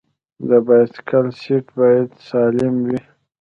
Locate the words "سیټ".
1.41-1.65